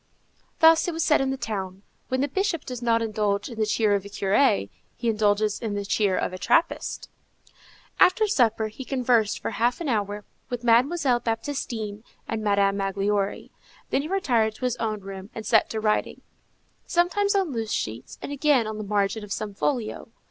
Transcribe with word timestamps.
Thus 0.61 0.87
it 0.87 0.95
was 0.95 1.05
said 1.05 1.21
in 1.21 1.29
the 1.29 1.37
town, 1.37 1.83
when 2.07 2.21
the 2.21 2.27
Bishop 2.27 2.65
does 2.65 2.81
not 2.81 3.03
indulge 3.03 3.49
in 3.49 3.59
the 3.59 3.67
cheer 3.67 3.93
of 3.93 4.03
a 4.03 4.09
curé, 4.09 4.71
he 4.95 5.09
indulges 5.09 5.59
in 5.59 5.75
the 5.75 5.85
cheer 5.85 6.17
of 6.17 6.33
a 6.33 6.39
trappist. 6.39 7.07
After 7.99 8.25
supper 8.25 8.69
he 8.69 8.83
conversed 8.83 9.39
for 9.39 9.51
half 9.51 9.79
an 9.79 9.87
hour 9.87 10.25
with 10.49 10.63
Mademoiselle 10.63 11.19
Baptistine 11.19 12.03
and 12.27 12.43
Madame 12.43 12.77
Magloire; 12.77 13.49
then 13.91 14.01
he 14.01 14.07
retired 14.07 14.55
to 14.55 14.65
his 14.65 14.75
own 14.77 15.01
room 15.01 15.29
and 15.35 15.45
set 15.45 15.69
to 15.69 15.79
writing, 15.79 16.21
sometimes 16.87 17.35
on 17.35 17.51
loose 17.51 17.71
sheets, 17.71 18.17
and 18.23 18.31
again 18.31 18.65
on 18.65 18.79
the 18.79 18.83
margin 18.83 19.23
of 19.23 19.31
some 19.31 19.53
folio. 19.53 20.09